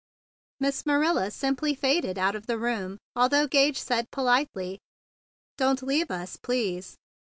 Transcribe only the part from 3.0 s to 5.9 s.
although Gage said politely, "don't